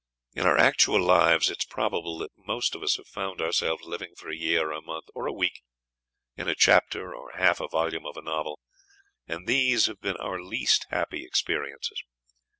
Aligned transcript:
In 0.33 0.47
our 0.47 0.57
actual 0.57 0.99
lives 0.99 1.47
it 1.51 1.59
is 1.59 1.65
probable 1.65 2.17
that 2.17 2.31
most 2.35 2.73
of 2.73 2.81
us 2.81 2.97
have 2.97 3.05
found 3.07 3.39
ourselves 3.39 3.83
living 3.85 4.15
for 4.17 4.31
a 4.31 4.35
year, 4.35 4.69
or 4.71 4.73
a 4.73 4.81
month, 4.81 5.05
or 5.13 5.27
a 5.27 5.31
week, 5.31 5.61
in 6.35 6.47
a 6.47 6.55
chapter 6.55 7.13
or 7.13 7.31
half 7.37 7.59
a 7.59 7.67
volume 7.67 8.07
of 8.07 8.17
a 8.17 8.23
novel, 8.23 8.59
and 9.27 9.45
these 9.45 9.85
have 9.85 10.01
been 10.01 10.17
our 10.17 10.41
least 10.41 10.87
happy 10.89 11.23
experiences. 11.23 12.01